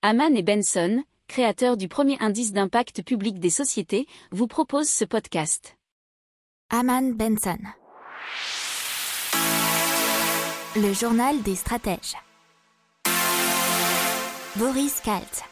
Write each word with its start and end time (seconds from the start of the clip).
Haman 0.00 0.36
et 0.36 0.44
Benson, 0.44 1.02
créateurs 1.26 1.76
du 1.76 1.88
premier 1.88 2.16
indice 2.20 2.52
d'impact 2.52 3.02
public 3.02 3.40
des 3.40 3.50
sociétés, 3.50 4.06
vous 4.30 4.46
proposent 4.46 4.88
ce 4.88 5.04
podcast. 5.04 5.76
Haman 6.70 7.14
Benson. 7.14 7.58
Le 10.76 10.92
journal 10.92 11.42
des 11.42 11.56
stratèges. 11.56 12.14
Boris 14.54 15.00
Kalt. 15.00 15.42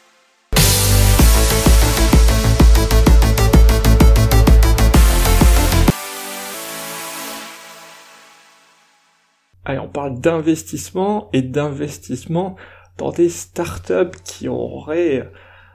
Allez, 9.64 9.80
on 9.80 9.88
parle 9.88 10.20
d'investissement 10.20 11.30
et 11.32 11.42
d'investissement 11.42 12.54
dans 12.98 13.10
des 13.10 13.28
startups 13.28 14.16
qui 14.24 14.48
auraient 14.48 15.28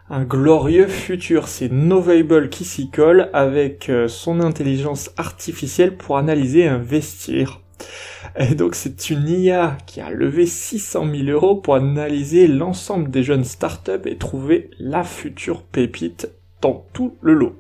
un 0.09 0.23
glorieux 0.23 0.87
futur. 0.87 1.47
C'est 1.47 1.71
Novable 1.71 2.49
qui 2.49 2.65
s'y 2.65 2.89
colle 2.89 3.29
avec 3.33 3.89
euh, 3.89 4.07
son 4.07 4.41
intelligence 4.41 5.11
artificielle 5.17 5.97
pour 5.97 6.17
analyser 6.17 6.61
et 6.61 6.67
investir. 6.67 7.61
Et 8.37 8.55
donc 8.55 8.75
c'est 8.75 9.09
une 9.09 9.27
IA 9.27 9.77
qui 9.87 10.01
a 10.01 10.09
levé 10.09 10.45
600 10.45 11.09
000 11.11 11.29
euros 11.29 11.55
pour 11.55 11.75
analyser 11.75 12.47
l'ensemble 12.47 13.09
des 13.09 13.23
jeunes 13.23 13.43
startups 13.43 14.05
et 14.05 14.17
trouver 14.17 14.69
la 14.79 15.03
future 15.03 15.63
pépite 15.63 16.29
dans 16.61 16.85
tout 16.93 17.17
le 17.21 17.33
lot. 17.33 17.55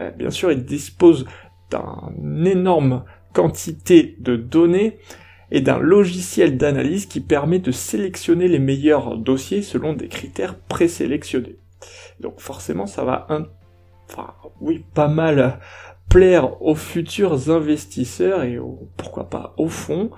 Euh, 0.00 0.10
bien 0.10 0.30
sûr, 0.30 0.50
il 0.50 0.64
dispose 0.64 1.26
d'une 1.70 2.46
énorme 2.46 3.04
quantité 3.32 4.16
de 4.20 4.36
données 4.36 4.98
et 5.50 5.60
d'un 5.60 5.78
logiciel 5.78 6.56
d'analyse 6.56 7.06
qui 7.06 7.20
permet 7.20 7.58
de 7.58 7.70
sélectionner 7.70 8.48
les 8.48 8.58
meilleurs 8.58 9.16
dossiers 9.16 9.62
selon 9.62 9.92
des 9.92 10.08
critères 10.08 10.58
présélectionnés. 10.58 11.58
Donc 12.20 12.40
forcément 12.40 12.86
ça 12.86 13.04
va 13.04 13.26
un... 13.28 13.46
oui 14.60 14.84
pas 14.94 15.08
mal 15.08 15.60
plaire 16.08 16.62
aux 16.62 16.74
futurs 16.74 17.50
investisseurs 17.50 18.42
et 18.42 18.58
pourquoi 18.96 19.30
pas 19.30 19.54
au 19.56 19.68
fond 19.68 20.10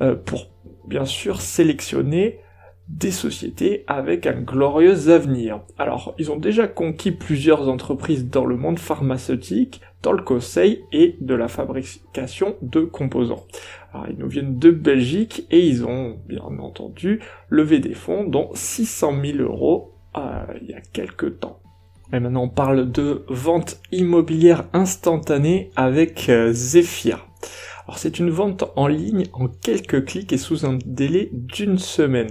euh, 0.00 0.14
pour 0.14 0.48
bien 0.86 1.04
sûr 1.04 1.40
sélectionner 1.40 2.40
des 2.88 3.10
sociétés 3.10 3.84
avec 3.86 4.26
un 4.26 4.40
glorieux 4.40 5.08
avenir. 5.08 5.60
Alors, 5.78 6.14
ils 6.18 6.30
ont 6.30 6.36
déjà 6.36 6.66
conquis 6.66 7.12
plusieurs 7.12 7.68
entreprises 7.68 8.28
dans 8.28 8.44
le 8.44 8.56
monde 8.56 8.78
pharmaceutique, 8.78 9.80
dans 10.02 10.12
le 10.12 10.22
conseil 10.22 10.84
et 10.92 11.16
de 11.20 11.34
la 11.34 11.48
fabrication 11.48 12.56
de 12.62 12.80
composants. 12.80 13.46
Alors, 13.92 14.06
ils 14.08 14.16
nous 14.16 14.28
viennent 14.28 14.58
de 14.58 14.70
Belgique 14.70 15.46
et 15.50 15.66
ils 15.66 15.84
ont 15.84 16.18
bien 16.26 16.42
entendu 16.42 17.20
levé 17.48 17.78
des 17.78 17.94
fonds, 17.94 18.24
dont 18.24 18.50
600 18.54 19.14
000 19.24 19.38
euros 19.38 19.94
euh, 20.16 20.44
il 20.60 20.70
y 20.70 20.74
a 20.74 20.80
quelques 20.80 21.40
temps. 21.40 21.60
Et 22.12 22.20
maintenant, 22.20 22.44
on 22.44 22.48
parle 22.48 22.90
de 22.90 23.24
vente 23.28 23.80
immobilière 23.90 24.64
instantanée 24.72 25.70
avec 25.76 26.28
euh, 26.28 26.52
Zephyr. 26.52 27.26
Alors 27.86 27.98
c'est 27.98 28.18
une 28.18 28.30
vente 28.30 28.64
en 28.76 28.86
ligne 28.86 29.26
en 29.32 29.48
quelques 29.48 30.04
clics 30.04 30.32
et 30.32 30.38
sous 30.38 30.64
un 30.64 30.78
délai 30.84 31.30
d'une 31.32 31.78
semaine. 31.78 32.30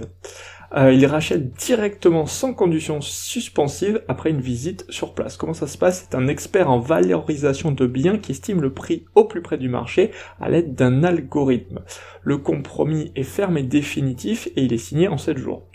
Euh, 0.74 0.92
il 0.92 1.04
rachète 1.04 1.52
directement 1.52 2.24
sans 2.24 2.54
condition 2.54 3.02
suspensive 3.02 4.02
après 4.08 4.30
une 4.30 4.40
visite 4.40 4.86
sur 4.88 5.12
place. 5.14 5.36
Comment 5.36 5.52
ça 5.52 5.66
se 5.66 5.76
passe? 5.76 6.06
C'est 6.08 6.16
un 6.16 6.28
expert 6.28 6.70
en 6.70 6.78
valorisation 6.78 7.72
de 7.72 7.86
biens 7.86 8.16
qui 8.16 8.32
estime 8.32 8.62
le 8.62 8.72
prix 8.72 9.04
au 9.14 9.24
plus 9.24 9.42
près 9.42 9.58
du 9.58 9.68
marché 9.68 10.12
à 10.40 10.48
l'aide 10.48 10.74
d'un 10.74 11.04
algorithme. 11.04 11.80
Le 12.22 12.38
compromis 12.38 13.12
est 13.16 13.22
ferme 13.22 13.58
et 13.58 13.62
définitif 13.62 14.48
et 14.56 14.62
il 14.62 14.72
est 14.72 14.78
signé 14.78 15.08
en 15.08 15.18
7 15.18 15.36
jours. 15.36 15.68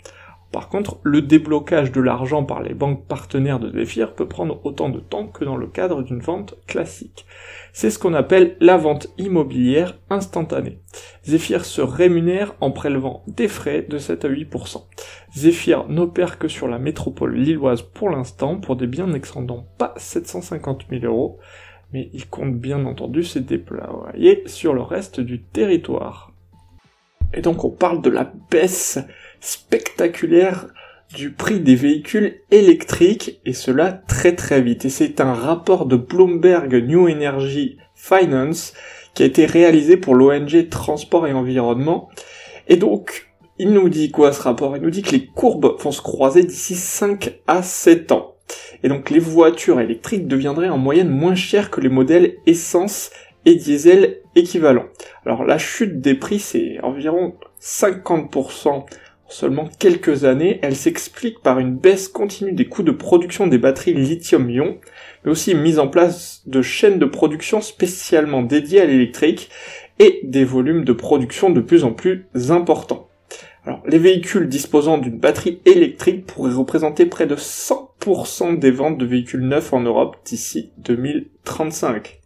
Par 0.52 0.70
contre, 0.70 0.98
le 1.02 1.20
déblocage 1.20 1.92
de 1.92 2.00
l'argent 2.00 2.42
par 2.42 2.62
les 2.62 2.72
banques 2.72 3.04
partenaires 3.06 3.60
de 3.60 3.70
Zephyr 3.70 4.14
peut 4.14 4.26
prendre 4.26 4.64
autant 4.64 4.88
de 4.88 4.98
temps 4.98 5.26
que 5.26 5.44
dans 5.44 5.56
le 5.56 5.66
cadre 5.66 6.02
d'une 6.02 6.20
vente 6.20 6.54
classique. 6.66 7.26
C'est 7.74 7.90
ce 7.90 7.98
qu'on 7.98 8.14
appelle 8.14 8.56
la 8.58 8.78
vente 8.78 9.08
immobilière 9.18 9.98
instantanée. 10.08 10.78
Zephyr 11.24 11.66
se 11.66 11.82
rémunère 11.82 12.54
en 12.62 12.70
prélevant 12.70 13.24
des 13.26 13.48
frais 13.48 13.84
de 13.86 13.98
7 13.98 14.24
à 14.24 14.28
8%. 14.30 14.84
Zephyr 15.36 15.86
n'opère 15.88 16.38
que 16.38 16.48
sur 16.48 16.66
la 16.66 16.78
métropole 16.78 17.36
lilloise 17.36 17.82
pour 17.82 18.08
l'instant 18.08 18.56
pour 18.56 18.76
des 18.76 18.86
biens 18.86 19.06
n'excédant 19.06 19.66
pas 19.76 19.92
750 19.98 20.86
000 20.88 21.04
euros, 21.04 21.38
mais 21.92 22.08
il 22.14 22.26
compte 22.26 22.54
bien 22.54 22.86
entendu 22.86 23.22
ses 23.22 23.40
déployer 23.40 24.44
sur 24.46 24.72
le 24.72 24.80
reste 24.80 25.20
du 25.20 25.42
territoire. 25.42 26.32
Et 27.34 27.42
donc 27.42 27.64
on 27.64 27.70
parle 27.70 28.00
de 28.00 28.08
la 28.08 28.32
baisse 28.50 28.98
spectaculaire 29.40 30.66
du 31.14 31.30
prix 31.30 31.60
des 31.60 31.74
véhicules 31.74 32.40
électriques 32.50 33.40
et 33.44 33.52
cela 33.52 33.92
très 33.92 34.34
très 34.34 34.60
vite. 34.60 34.84
Et 34.84 34.90
c'est 34.90 35.20
un 35.20 35.32
rapport 35.32 35.86
de 35.86 35.96
Bloomberg 35.96 36.74
New 36.74 37.08
Energy 37.08 37.78
Finance 37.94 38.74
qui 39.14 39.22
a 39.22 39.26
été 39.26 39.46
réalisé 39.46 39.96
pour 39.96 40.14
l'ONG 40.14 40.68
Transport 40.68 41.26
et 41.26 41.32
Environnement. 41.32 42.08
Et 42.68 42.76
donc, 42.76 43.28
il 43.58 43.72
nous 43.72 43.88
dit 43.88 44.10
quoi 44.10 44.32
ce 44.32 44.42
rapport? 44.42 44.76
Il 44.76 44.82
nous 44.82 44.90
dit 44.90 45.02
que 45.02 45.12
les 45.12 45.26
courbes 45.26 45.80
vont 45.80 45.92
se 45.92 46.02
croiser 46.02 46.44
d'ici 46.44 46.74
5 46.74 47.40
à 47.46 47.62
7 47.62 48.12
ans. 48.12 48.36
Et 48.82 48.88
donc 48.88 49.10
les 49.10 49.18
voitures 49.18 49.80
électriques 49.80 50.28
deviendraient 50.28 50.68
en 50.68 50.78
moyenne 50.78 51.08
moins 51.08 51.34
chères 51.34 51.70
que 51.70 51.80
les 51.80 51.88
modèles 51.88 52.36
essence 52.46 53.10
et 53.44 53.56
diesel 53.56 54.20
équivalents. 54.34 54.86
Alors 55.26 55.44
la 55.44 55.58
chute 55.58 56.00
des 56.00 56.14
prix 56.14 56.38
c'est 56.38 56.78
environ 56.82 57.34
50% 57.60 58.84
seulement 59.28 59.68
quelques 59.78 60.24
années, 60.24 60.58
elle 60.62 60.76
s'explique 60.76 61.40
par 61.40 61.58
une 61.58 61.76
baisse 61.76 62.08
continue 62.08 62.52
des 62.52 62.66
coûts 62.66 62.82
de 62.82 62.90
production 62.90 63.46
des 63.46 63.58
batteries 63.58 63.94
lithium-ion, 63.94 64.78
mais 65.24 65.30
aussi 65.30 65.54
mise 65.54 65.78
en 65.78 65.88
place 65.88 66.42
de 66.46 66.62
chaînes 66.62 66.98
de 66.98 67.06
production 67.06 67.60
spécialement 67.60 68.42
dédiées 68.42 68.80
à 68.80 68.86
l'électrique 68.86 69.50
et 69.98 70.20
des 70.24 70.44
volumes 70.44 70.84
de 70.84 70.92
production 70.92 71.50
de 71.50 71.60
plus 71.60 71.84
en 71.84 71.92
plus 71.92 72.26
importants. 72.50 73.08
Alors, 73.64 73.82
les 73.86 73.98
véhicules 73.98 74.48
disposant 74.48 74.96
d'une 74.96 75.18
batterie 75.18 75.60
électrique 75.66 76.26
pourraient 76.26 76.54
représenter 76.54 77.04
près 77.04 77.26
de 77.26 77.36
100% 77.36 78.58
des 78.58 78.70
ventes 78.70 78.96
de 78.96 79.04
véhicules 79.04 79.46
neufs 79.46 79.72
en 79.74 79.80
Europe 79.80 80.16
d'ici 80.24 80.72
2035. 80.78 82.17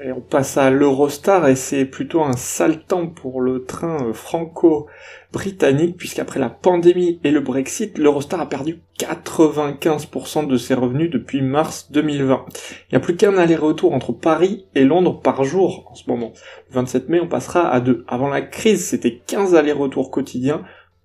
On 0.00 0.20
passe 0.20 0.56
à 0.56 0.70
l'Eurostar 0.70 1.48
et 1.48 1.56
c'est 1.56 1.84
plutôt 1.84 2.22
un 2.22 2.36
sale 2.36 2.84
temps 2.84 3.08
pour 3.08 3.40
le 3.40 3.64
train 3.64 4.06
euh, 4.06 4.12
franco-britannique 4.12 5.96
puisqu'après 5.96 6.38
la 6.38 6.50
pandémie 6.50 7.18
et 7.24 7.32
le 7.32 7.40
Brexit, 7.40 7.98
l'Eurostar 7.98 8.40
a 8.40 8.48
perdu 8.48 8.80
95% 9.00 10.46
de 10.46 10.56
ses 10.56 10.74
revenus 10.74 11.10
depuis 11.10 11.42
mars 11.42 11.90
2020. 11.90 12.46
Il 12.48 12.92
n'y 12.92 12.96
a 12.96 13.00
plus 13.00 13.16
qu'un 13.16 13.36
aller-retour 13.36 13.92
entre 13.92 14.12
Paris 14.12 14.66
et 14.76 14.84
Londres 14.84 15.20
par 15.20 15.42
jour 15.42 15.88
en 15.90 15.96
ce 15.96 16.08
moment. 16.08 16.32
Le 16.68 16.74
27 16.76 17.08
mai, 17.08 17.20
on 17.20 17.26
passera 17.26 17.68
à 17.68 17.80
deux. 17.80 18.04
Avant 18.06 18.28
la 18.28 18.42
crise, 18.42 18.86
c'était 18.86 19.20
15 19.26 19.56
allers-retours 19.56 20.12
quotidiens, 20.12 20.62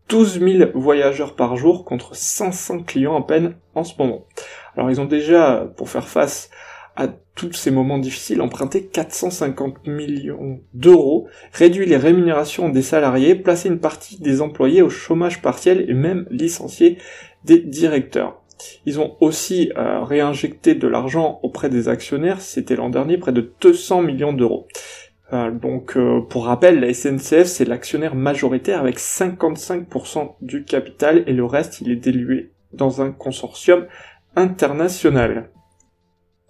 12 0.10 0.40
000 0.40 0.70
voyageurs 0.76 1.36
par 1.36 1.58
jour 1.58 1.84
contre 1.84 2.16
500 2.16 2.84
clients 2.84 3.18
à 3.18 3.26
peine 3.26 3.56
en 3.74 3.84
ce 3.84 3.94
moment. 3.98 4.28
Alors 4.76 4.92
ils 4.92 5.02
ont 5.02 5.06
déjà, 5.06 5.68
pour 5.78 5.90
faire 5.90 6.08
face 6.08 6.52
à 6.96 7.08
tous 7.36 7.54
ces 7.54 7.72
moments 7.72 7.98
difficiles, 7.98 8.42
emprunter 8.42 8.86
450 8.86 9.88
millions 9.88 10.60
d'euros, 10.74 11.28
réduit 11.52 11.86
les 11.86 11.98
rémunérations 11.98 12.70
des 12.70 12.84
salariés, 12.84 13.36
placer 13.36 13.70
une 13.70 13.80
partie 13.80 14.20
des 14.20 14.42
employés 14.42 14.82
au 14.82 14.90
chômage 14.90 15.42
partiel 15.42 15.90
et 15.90 15.94
même 15.94 16.28
licencier 16.30 16.98
des 17.44 17.60
directeurs. 17.60 18.42
Ils 18.86 19.00
ont 19.00 19.18
aussi 19.20 19.72
euh, 19.78 20.04
réinjecté 20.04 20.76
de 20.76 20.88
l'argent 20.88 21.40
auprès 21.44 21.70
des 21.70 21.90
actionnaires, 21.90 22.42
c'était 22.42 22.76
l'an 22.76 22.90
dernier 22.90 23.18
près 23.18 23.32
de 23.32 23.52
200 23.62 24.04
millions 24.04 24.34
d'euros. 24.34 24.68
Euh, 25.34 25.52
donc 25.52 25.98
euh, 25.98 26.22
pour 26.22 26.46
rappel, 26.46 26.80
la 26.80 26.94
SNCF 26.94 27.46
c'est 27.46 27.66
l'actionnaire 27.66 28.16
majoritaire 28.16 28.80
avec 28.80 29.00
55% 29.00 30.36
du 30.42 30.64
capital 30.64 31.24
et 31.28 31.34
le 31.34 31.46
reste 31.46 31.82
il 31.82 31.92
est 31.92 31.96
dilué 31.96 32.52
dans 32.72 33.02
un 33.02 33.12
consortium 33.12 33.88
international. 34.36 35.50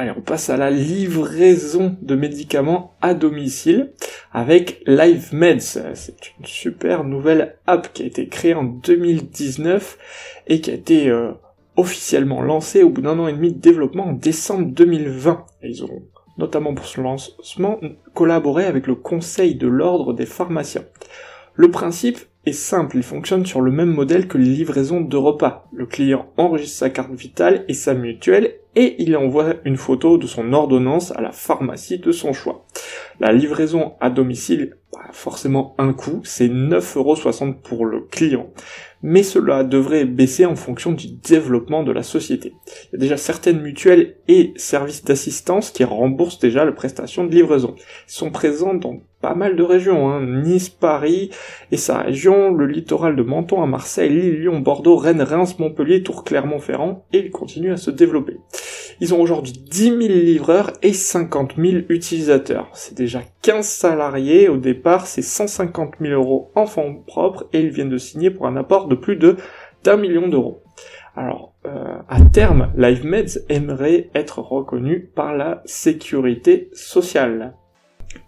Allez, 0.00 0.12
on 0.16 0.22
passe 0.22 0.48
à 0.48 0.56
la 0.56 0.70
livraison 0.70 1.94
de 2.00 2.14
médicaments 2.14 2.96
à 3.02 3.12
domicile 3.12 3.92
avec 4.32 4.82
LiveMeds. 4.86 5.92
C'est 5.92 6.32
une 6.38 6.46
super 6.46 7.04
nouvelle 7.04 7.58
app 7.66 7.92
qui 7.92 8.04
a 8.04 8.06
été 8.06 8.26
créée 8.26 8.54
en 8.54 8.64
2019 8.64 9.98
et 10.46 10.62
qui 10.62 10.70
a 10.70 10.72
été 10.72 11.10
euh, 11.10 11.32
officiellement 11.76 12.40
lancée 12.40 12.82
au 12.82 12.88
bout 12.88 13.02
d'un 13.02 13.18
an 13.18 13.28
et 13.28 13.34
demi 13.34 13.52
de 13.52 13.58
développement 13.58 14.06
en 14.06 14.12
décembre 14.14 14.72
2020. 14.72 15.44
ils 15.64 15.84
ont 15.84 16.02
notamment 16.38 16.72
pour 16.72 16.86
ce 16.86 17.02
lancement 17.02 17.78
collaboré 18.14 18.64
avec 18.64 18.86
le 18.86 18.94
Conseil 18.94 19.54
de 19.54 19.66
l'Ordre 19.66 20.14
des 20.14 20.24
pharmaciens. 20.24 20.86
Le 21.52 21.70
principe 21.70 22.20
est 22.46 22.52
simple, 22.52 22.96
il 22.96 23.02
fonctionne 23.02 23.44
sur 23.44 23.60
le 23.60 23.70
même 23.70 23.92
modèle 23.92 24.28
que 24.28 24.38
les 24.38 24.46
livraisons 24.46 25.02
de 25.02 25.16
repas. 25.18 25.68
Le 25.74 25.84
client 25.84 26.32
enregistre 26.38 26.78
sa 26.78 26.88
carte 26.88 27.12
vitale 27.12 27.66
et 27.68 27.74
sa 27.74 27.92
mutuelle 27.92 28.54
et 28.76 29.02
il 29.02 29.16
envoie 29.16 29.54
une 29.64 29.76
photo 29.76 30.18
de 30.18 30.26
son 30.26 30.52
ordonnance 30.52 31.12
à 31.12 31.20
la 31.20 31.32
pharmacie 31.32 31.98
de 31.98 32.12
son 32.12 32.32
choix. 32.32 32.66
La 33.18 33.32
livraison 33.32 33.94
à 34.00 34.10
domicile, 34.10 34.76
bah, 34.92 35.00
forcément 35.12 35.74
un 35.78 35.92
coût, 35.92 36.20
c'est 36.24 36.48
9,60€ 36.48 37.60
pour 37.62 37.84
le 37.84 38.00
client. 38.00 38.50
Mais 39.02 39.22
cela 39.22 39.64
devrait 39.64 40.04
baisser 40.04 40.44
en 40.46 40.56
fonction 40.56 40.92
du 40.92 41.08
développement 41.08 41.82
de 41.82 41.92
la 41.92 42.02
société. 42.02 42.54
Il 42.66 42.92
y 42.92 42.96
a 42.96 42.98
déjà 42.98 43.16
certaines 43.16 43.60
mutuelles 43.60 44.16
et 44.28 44.52
services 44.56 45.04
d'assistance 45.04 45.70
qui 45.70 45.84
remboursent 45.84 46.38
déjà 46.38 46.64
la 46.64 46.72
prestation 46.72 47.24
de 47.24 47.34
livraison. 47.34 47.74
Ils 47.76 48.12
sont 48.12 48.30
présents 48.30 48.74
dans 48.74 49.00
pas 49.20 49.34
mal 49.34 49.56
de 49.56 49.62
régions, 49.62 50.08
hein. 50.08 50.22
Nice, 50.42 50.68
Paris 50.68 51.30
et 51.70 51.76
sa 51.76 51.98
région, 51.98 52.52
le 52.52 52.66
littoral 52.66 53.16
de 53.16 53.22
Menton 53.22 53.62
à 53.62 53.66
Marseille, 53.66 54.10
Lille, 54.10 54.40
Lyon, 54.40 54.60
Bordeaux, 54.60 54.96
Rennes, 54.96 55.22
Reims, 55.22 55.58
Montpellier, 55.58 56.02
Tours, 56.02 56.24
Clermont-Ferrand, 56.24 57.04
et 57.12 57.18
ils 57.18 57.30
continuent 57.30 57.72
à 57.72 57.76
se 57.76 57.90
développer. 57.90 58.38
Ils 59.02 59.14
ont 59.14 59.20
aujourd'hui 59.20 59.52
10 59.52 59.82
000 59.84 59.98
livreurs 60.00 60.72
et 60.82 60.92
50 60.92 61.54
000 61.56 61.84
utilisateurs. 61.88 62.68
C'est 62.74 62.94
déjà 62.94 63.22
15 63.40 63.66
salariés, 63.66 64.48
au 64.48 64.58
départ 64.58 65.06
c'est 65.06 65.22
150 65.22 65.94
000 66.00 66.12
euros 66.12 66.50
en 66.54 66.66
fonds 66.66 67.02
propres 67.06 67.46
et 67.54 67.60
ils 67.60 67.70
viennent 67.70 67.88
de 67.88 67.96
signer 67.96 68.30
pour 68.30 68.46
un 68.46 68.56
apport 68.56 68.88
de 68.88 68.94
plus 68.94 69.16
de 69.16 69.36
d'un 69.84 69.96
million 69.96 70.28
d'euros. 70.28 70.62
Alors, 71.16 71.54
euh, 71.66 71.96
à 72.08 72.20
terme, 72.20 72.70
LiveMeds 72.76 73.40
aimerait 73.48 74.10
être 74.14 74.40
reconnu 74.40 75.10
par 75.14 75.34
la 75.34 75.62
sécurité 75.64 76.68
sociale. 76.74 77.54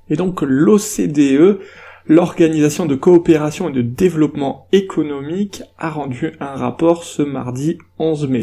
Et 0.09 0.17
donc 0.17 0.41
l'OCDE, 0.41 1.61
l'Organisation 2.07 2.87
de 2.87 2.95
coopération 2.95 3.69
et 3.69 3.73
de 3.73 3.83
développement 3.83 4.67
économique, 4.73 5.63
a 5.79 5.91
rendu 5.91 6.33
un 6.41 6.55
rapport 6.55 7.05
ce 7.05 7.23
mardi 7.23 7.77
11 7.99 8.29
mai. 8.29 8.41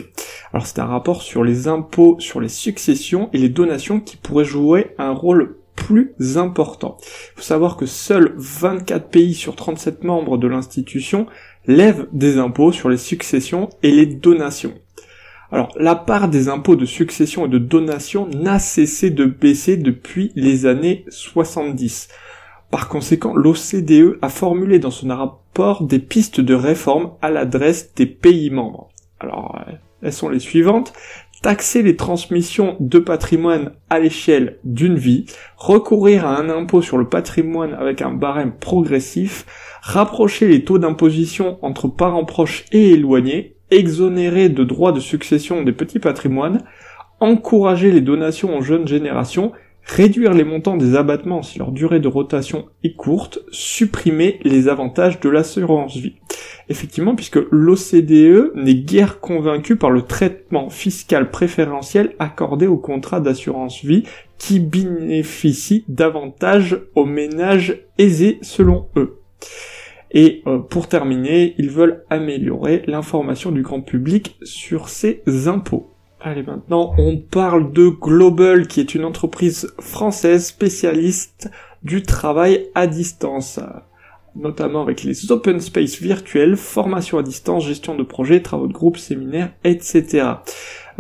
Alors 0.54 0.66
c'est 0.66 0.80
un 0.80 0.86
rapport 0.86 1.22
sur 1.22 1.44
les 1.44 1.68
impôts 1.68 2.18
sur 2.20 2.42
les 2.42 2.50
successions 2.50 3.30
et 3.34 3.38
les 3.38 3.50
donations 3.50 4.00
qui 4.00 4.18
pourraient 4.18 4.46
jouer 4.46 4.96
un 4.98 5.12
rôle 5.12 5.58
plus 5.76 6.38
important. 6.38 6.98
Il 7.02 7.38
faut 7.38 7.42
savoir 7.42 7.78
que 7.78 7.86
seuls 7.86 8.34
24 8.38 9.10
pays 9.10 9.34
sur 9.34 9.56
37 9.56 10.04
membres 10.04 10.38
de 10.38 10.48
l'institution 10.48 11.28
lèvent 11.68 12.08
des 12.12 12.38
impôts 12.38 12.72
sur 12.72 12.90
les 12.90 12.98
successions 12.98 13.70
et 13.84 13.92
les 13.92 14.06
donations. 14.06 14.74
Alors, 15.52 15.72
la 15.78 15.96
part 15.96 16.30
des 16.30 16.48
impôts 16.48 16.76
de 16.76 16.86
succession 16.86 17.48
et 17.48 17.50
de 17.50 17.58
donation 17.58 18.28
n'a 18.28 18.60
cessé 18.60 19.10
de 19.10 19.26
baisser 19.26 19.78
depuis 19.78 20.32
les 20.36 20.68
années 20.68 21.06
70. 21.10 22.08
Par 22.70 22.88
conséquent, 22.88 23.34
l'OCDE 23.36 24.20
a 24.22 24.30
formulé 24.30 24.78
dans 24.78 24.92
son 24.92 25.08
rapport 25.08 25.84
des 25.84 25.98
pistes 25.98 26.40
de 26.40 26.54
réforme 26.54 27.14
à 27.24 27.32
l'adresse 27.32 27.96
des 27.96 28.06
pays 28.06 28.52
membres. 28.52 28.90
Alors, 29.20 29.60
euh, 29.68 29.72
elles 30.02 30.14
sont 30.14 30.30
les 30.30 30.40
suivantes. 30.40 30.94
Taxer 31.42 31.84
les 31.84 31.96
transmissions 31.96 32.76
de 32.82 33.00
patrimoine 33.00 33.72
à 33.90 34.00
l'échelle 34.00 34.58
d'une 34.66 34.98
vie, 34.98 35.26
recourir 35.56 36.26
à 36.26 36.38
un 36.38 36.50
impôt 36.50 36.82
sur 36.82 36.98
le 36.98 37.08
patrimoine 37.08 37.74
avec 37.74 38.02
un 38.02 38.12
barème 38.12 38.52
progressif, 38.52 39.46
rapprocher 39.82 40.48
les 40.48 40.66
taux 40.66 40.80
d'imposition 40.80 41.58
entre 41.62 41.88
parents 41.88 42.26
proches 42.26 42.66
et 42.74 42.92
éloignés, 42.92 43.56
exonérer 43.72 44.50
de 44.50 44.66
droits 44.66 44.92
de 44.92 45.00
succession 45.00 45.64
des 45.64 45.72
petits 45.72 46.00
patrimoines, 46.00 46.64
encourager 47.22 47.92
les 47.92 48.02
donations 48.02 48.58
aux 48.58 48.62
jeunes 48.62 48.88
générations, 48.88 49.54
réduire 49.90 50.34
les 50.34 50.44
montants 50.44 50.78
des 50.78 50.96
abattements 50.96 51.42
si 51.42 51.58
leur 51.60 51.72
durée 51.72 52.00
de 52.00 52.08
rotation 52.08 52.68
est 52.84 52.96
courte, 52.96 53.40
supprimer 53.52 54.40
les 54.44 54.68
avantages 54.68 55.20
de 55.20 55.30
l'assurance 55.30 55.98
vie. 55.98 56.16
Effectivement, 56.70 57.16
puisque 57.16 57.40
l'OCDE 57.52 58.52
n'est 58.56 58.76
guère 58.76 59.20
convaincu 59.20 59.76
par 59.76 59.90
le 59.90 60.04
traitement 60.04 60.70
fiscal 60.70 61.32
préférentiel 61.32 62.16
accordé 62.20 62.68
aux 62.68 62.78
contrats 62.78 63.20
d'assurance 63.20 63.84
vie 63.84 64.04
qui 64.38 64.60
bénéficient 64.60 65.86
davantage 65.88 66.80
aux 66.96 67.06
ménages 67.06 67.80
aisés 67.98 68.38
selon 68.42 68.88
eux. 68.96 69.20
Et 70.12 70.42
euh, 70.48 70.60
pour 70.60 70.88
terminer, 70.88 71.56
ils 71.58 71.70
veulent 71.70 72.04
améliorer 72.10 72.84
l'information 72.88 73.52
du 73.52 73.62
grand 73.62 73.82
public 73.82 74.38
sur 74.44 74.90
ces 74.90 75.22
impôts. 75.48 75.89
Allez, 76.22 76.44
maintenant, 76.44 76.94
on 76.98 77.18
parle 77.18 77.72
de 77.72 77.88
Global, 77.88 78.68
qui 78.68 78.82
est 78.82 78.94
une 78.94 79.06
entreprise 79.06 79.74
française 79.80 80.48
spécialiste 80.48 81.50
du 81.84 82.04
travail 82.04 82.68
à 82.76 82.88
distance 82.88 83.60
notamment 84.36 84.82
avec 84.82 85.04
les 85.04 85.32
open 85.32 85.60
space 85.60 86.00
virtuels, 86.00 86.56
formation 86.56 87.18
à 87.18 87.24
distance, 87.24 87.66
gestion 87.66 87.96
de 87.96 88.04
projets, 88.04 88.42
travaux 88.42 88.68
de 88.68 88.74
groupe, 88.74 88.98
séminaires, 88.98 89.52
etc. 89.64 90.28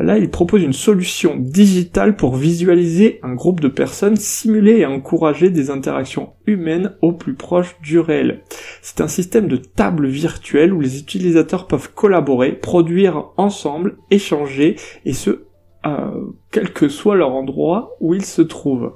Là, 0.01 0.17
il 0.17 0.29
propose 0.29 0.63
une 0.63 0.71
solution 0.71 1.35
digitale 1.35 2.15
pour 2.15 2.37
visualiser 2.37 3.19
un 3.21 3.33
groupe 3.33 3.59
de 3.59 3.67
personnes, 3.67 4.15
simuler 4.15 4.77
et 4.77 4.85
encourager 4.85 5.49
des 5.49 5.69
interactions 5.69 6.33
humaines 6.47 6.95
au 7.01 7.11
plus 7.11 7.33
proche 7.33 7.75
du 7.81 7.99
réel. 7.99 8.41
C'est 8.81 9.01
un 9.01 9.09
système 9.09 9.49
de 9.49 9.57
table 9.57 10.07
virtuelle 10.07 10.73
où 10.73 10.79
les 10.79 10.99
utilisateurs 10.99 11.67
peuvent 11.67 11.91
collaborer, 11.93 12.53
produire 12.53 13.31
ensemble, 13.35 13.97
échanger, 14.09 14.77
et 15.03 15.11
ce, 15.11 15.43
euh, 15.85 16.31
quel 16.49 16.71
que 16.71 16.87
soit 16.87 17.17
leur 17.17 17.33
endroit 17.33 17.97
où 17.99 18.13
ils 18.13 18.25
se 18.25 18.41
trouvent. 18.41 18.93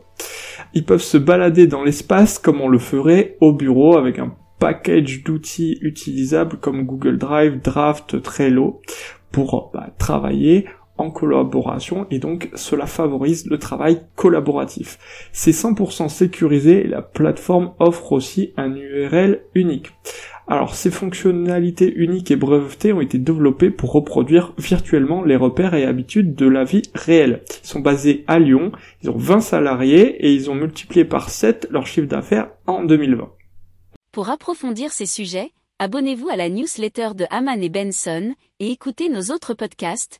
Ils 0.74 0.86
peuvent 0.86 1.02
se 1.02 1.18
balader 1.18 1.68
dans 1.68 1.84
l'espace 1.84 2.40
comme 2.40 2.62
on 2.62 2.70
le 2.70 2.80
ferait 2.80 3.36
au 3.42 3.52
bureau 3.52 3.98
avec 3.98 4.20
un 4.20 4.36
package 4.60 5.24
d'outils 5.26 5.78
utilisables 5.82 6.58
comme 6.58 6.86
Google 6.86 7.18
Drive, 7.18 7.60
Draft, 7.62 8.22
Trello 8.22 8.80
pour 9.34 9.72
bah, 9.74 9.90
travailler 9.98 10.66
en 10.98 11.10
collaboration 11.10 12.08
et 12.12 12.20
donc 12.20 12.50
cela 12.56 12.86
favorise 12.86 13.48
le 13.48 13.58
travail 13.58 14.02
collaboratif. 14.16 15.00
C'est 15.32 15.52
100% 15.52 16.10
sécurisé 16.10 16.86
et 16.86 16.88
la 16.88 17.02
plateforme 17.02 17.74
offre 17.80 18.12
aussi 18.12 18.54
un 18.58 18.76
URL 18.76 19.42
unique. 19.56 19.92
Alors 20.48 20.76
ces 20.76 20.92
fonctionnalités 20.92 21.92
uniques 21.96 22.32
et 22.32 22.36
brevetées 22.36 22.92
ont 22.92 23.02
été 23.02 23.18
développées 23.18 23.72
pour 23.72 23.94
reproduire 23.94 24.54
virtuellement 24.58 25.24
les 25.24 25.38
repères 25.38 25.74
et 25.74 25.86
habitudes 25.86 26.36
de 26.36 26.48
la 26.48 26.66
vie 26.66 26.84
réelle. 26.94 27.44
Ils 27.64 27.68
sont 27.68 27.80
basés 27.80 28.26
à 28.28 28.40
Lyon, 28.40 28.72
ils 29.02 29.10
ont 29.10 29.18
20 29.18 29.40
salariés 29.40 30.26
et 30.26 30.34
ils 30.34 30.50
ont 30.52 30.56
multiplié 30.56 31.06
par 31.06 31.30
7 31.30 31.68
leur 31.72 31.88
chiffre 31.88 32.08
d'affaires 32.08 32.50
en 32.68 32.84
2020. 32.84 33.30
Pour 34.12 34.30
approfondir 34.30 34.92
ces 34.92 35.06
sujets, 35.06 35.52
abonnez-vous 35.80 36.30
à 36.30 36.36
la 36.36 36.50
newsletter 36.50 37.10
de 37.16 37.26
Haman 37.30 37.64
et 37.64 37.70
Benson 37.70 38.34
et 38.60 38.70
écoutez 38.70 39.10
nos 39.10 39.34
autres 39.34 39.54
podcasts 39.54 40.20